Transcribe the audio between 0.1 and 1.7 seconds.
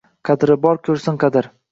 Qadri bor ko’rsin qadr.